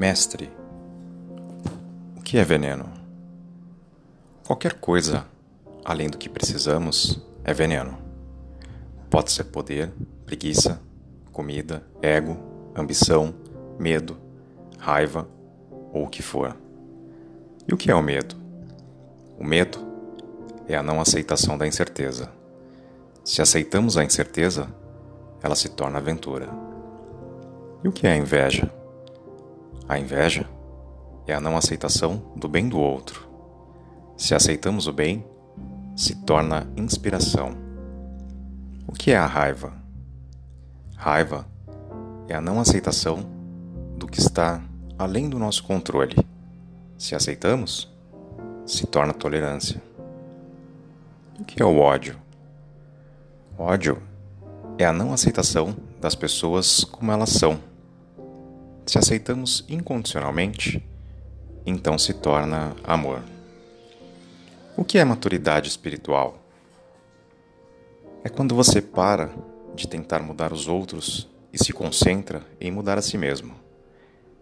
Mestre, 0.00 0.50
o 2.16 2.22
que 2.22 2.38
é 2.38 2.42
veneno? 2.42 2.88
Qualquer 4.46 4.72
coisa 4.72 5.26
além 5.84 6.08
do 6.08 6.16
que 6.16 6.26
precisamos 6.26 7.22
é 7.44 7.52
veneno. 7.52 7.98
Pode 9.10 9.30
ser 9.30 9.44
poder, 9.44 9.92
preguiça, 10.24 10.80
comida, 11.30 11.86
ego, 12.00 12.38
ambição, 12.74 13.34
medo, 13.78 14.16
raiva 14.78 15.28
ou 15.92 16.04
o 16.04 16.08
que 16.08 16.22
for. 16.22 16.56
E 17.68 17.74
o 17.74 17.76
que 17.76 17.90
é 17.90 17.94
o 17.94 18.02
medo? 18.02 18.36
O 19.38 19.44
medo 19.44 19.86
é 20.66 20.76
a 20.76 20.82
não 20.82 20.98
aceitação 20.98 21.58
da 21.58 21.66
incerteza. 21.66 22.32
Se 23.22 23.42
aceitamos 23.42 23.98
a 23.98 24.02
incerteza, 24.02 24.66
ela 25.42 25.54
se 25.54 25.68
torna 25.68 25.98
aventura. 25.98 26.48
E 27.84 27.88
o 27.88 27.92
que 27.92 28.06
é 28.06 28.12
a 28.12 28.16
inveja? 28.16 28.79
A 29.90 29.98
inveja 29.98 30.48
é 31.26 31.34
a 31.34 31.40
não 31.40 31.56
aceitação 31.56 32.22
do 32.36 32.46
bem 32.46 32.68
do 32.68 32.78
outro. 32.78 33.28
Se 34.16 34.36
aceitamos 34.36 34.86
o 34.86 34.92
bem, 34.92 35.26
se 35.96 36.14
torna 36.14 36.64
inspiração. 36.76 37.56
O 38.86 38.92
que 38.92 39.10
é 39.10 39.16
a 39.16 39.26
raiva? 39.26 39.72
Raiva 40.94 41.44
é 42.28 42.36
a 42.36 42.40
não 42.40 42.60
aceitação 42.60 43.28
do 43.96 44.06
que 44.06 44.20
está 44.20 44.62
além 44.96 45.28
do 45.28 45.40
nosso 45.40 45.64
controle. 45.64 46.14
Se 46.96 47.16
aceitamos, 47.16 47.92
se 48.64 48.86
torna 48.86 49.12
tolerância. 49.12 49.82
O 51.36 51.44
que 51.44 51.60
é 51.60 51.66
o 51.66 51.80
ódio? 51.80 52.16
Ódio 53.58 54.00
é 54.78 54.86
a 54.86 54.92
não 54.92 55.12
aceitação 55.12 55.74
das 56.00 56.14
pessoas 56.14 56.84
como 56.84 57.10
elas 57.10 57.30
são 57.30 57.69
se 58.90 58.98
aceitamos 58.98 59.64
incondicionalmente, 59.68 60.84
então 61.64 61.96
se 61.96 62.12
torna 62.12 62.74
amor. 62.82 63.22
O 64.76 64.82
que 64.82 64.98
é 64.98 65.04
maturidade 65.04 65.68
espiritual? 65.68 66.42
É 68.24 68.28
quando 68.28 68.52
você 68.52 68.82
para 68.82 69.30
de 69.76 69.86
tentar 69.86 70.18
mudar 70.24 70.52
os 70.52 70.66
outros 70.66 71.28
e 71.52 71.64
se 71.64 71.72
concentra 71.72 72.42
em 72.60 72.72
mudar 72.72 72.98
a 72.98 73.02
si 73.02 73.16
mesmo. 73.16 73.54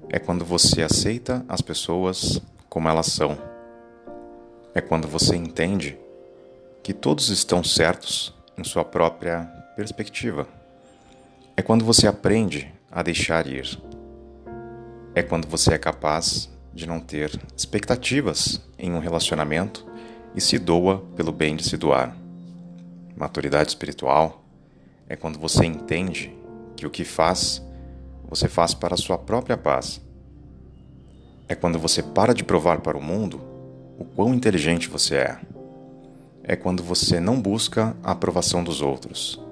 É 0.08 0.18
quando 0.18 0.46
você 0.46 0.80
aceita 0.80 1.44
as 1.46 1.60
pessoas 1.60 2.40
como 2.70 2.88
elas 2.88 3.08
são. 3.08 3.36
É 4.74 4.80
quando 4.80 5.06
você 5.06 5.36
entende 5.36 5.98
que 6.82 6.94
todos 6.94 7.28
estão 7.28 7.62
certos 7.62 8.34
em 8.56 8.64
sua 8.64 8.82
própria 8.82 9.44
perspectiva. 9.76 10.48
É 11.54 11.60
quando 11.60 11.84
você 11.84 12.06
aprende 12.06 12.72
a 12.90 13.02
deixar 13.02 13.46
ir 13.46 13.97
é 15.18 15.22
quando 15.22 15.48
você 15.48 15.74
é 15.74 15.78
capaz 15.78 16.48
de 16.72 16.86
não 16.86 17.00
ter 17.00 17.40
expectativas 17.56 18.60
em 18.78 18.92
um 18.92 19.00
relacionamento 19.00 19.84
e 20.32 20.40
se 20.40 20.60
doa 20.60 21.00
pelo 21.16 21.32
bem 21.32 21.56
de 21.56 21.64
se 21.64 21.76
doar. 21.76 22.16
Maturidade 23.16 23.68
espiritual 23.68 24.44
é 25.08 25.16
quando 25.16 25.36
você 25.36 25.64
entende 25.64 26.32
que 26.76 26.86
o 26.86 26.90
que 26.90 27.04
faz, 27.04 27.60
você 28.28 28.46
faz 28.46 28.74
para 28.74 28.94
a 28.94 28.96
sua 28.96 29.18
própria 29.18 29.56
paz. 29.56 30.00
É 31.48 31.54
quando 31.56 31.80
você 31.80 32.00
para 32.00 32.32
de 32.32 32.44
provar 32.44 32.80
para 32.80 32.96
o 32.96 33.02
mundo 33.02 33.40
o 33.98 34.04
quão 34.04 34.32
inteligente 34.32 34.88
você 34.88 35.16
é. 35.16 35.38
É 36.44 36.54
quando 36.54 36.80
você 36.80 37.18
não 37.18 37.40
busca 37.40 37.96
a 38.04 38.12
aprovação 38.12 38.62
dos 38.62 38.80
outros. 38.80 39.42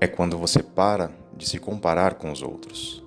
É 0.00 0.06
quando 0.06 0.38
você 0.38 0.62
para 0.62 1.10
de 1.36 1.46
se 1.46 1.58
comparar 1.58 2.14
com 2.14 2.32
os 2.32 2.40
outros 2.40 3.01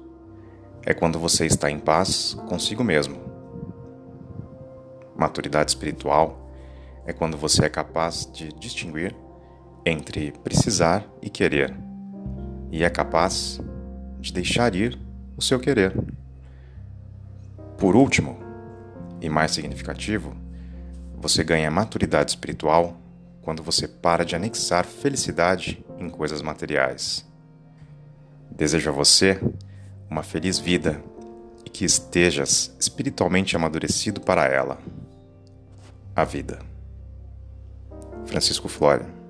é 0.85 0.93
quando 0.93 1.19
você 1.19 1.45
está 1.45 1.69
em 1.69 1.79
paz 1.79 2.35
consigo 2.47 2.83
mesmo. 2.83 3.17
Maturidade 5.15 5.71
espiritual 5.71 6.51
é 7.05 7.11
quando 7.11 7.37
você 7.37 7.65
é 7.65 7.69
capaz 7.69 8.29
de 8.31 8.49
distinguir 8.53 9.15
entre 9.85 10.31
precisar 10.43 11.05
e 11.21 11.29
querer, 11.29 11.75
e 12.71 12.83
é 12.83 12.89
capaz 12.89 13.59
de 14.19 14.31
deixar 14.31 14.75
ir 14.75 14.99
o 15.35 15.41
seu 15.41 15.59
querer. 15.59 15.93
Por 17.77 17.95
último, 17.95 18.37
e 19.21 19.29
mais 19.29 19.51
significativo, 19.51 20.35
você 21.15 21.43
ganha 21.43 21.71
maturidade 21.71 22.31
espiritual 22.31 22.97
quando 23.41 23.63
você 23.63 23.87
para 23.87 24.23
de 24.23 24.35
anexar 24.35 24.85
felicidade 24.85 25.83
em 25.97 26.09
coisas 26.09 26.41
materiais. 26.41 27.25
Desejo 28.51 28.89
a 28.89 28.93
você 28.93 29.39
uma 30.15 30.23
feliz 30.23 30.57
vida 30.57 31.03
e 31.65 31.69
que 31.69 31.83
estejas 31.83 32.73
espiritualmente 32.79 33.53
amadurecido 33.53 34.21
para 34.21 34.45
ela. 34.45 34.79
A 36.15 36.23
vida. 36.23 36.59
Francisco 38.25 38.69
Flória 38.69 39.24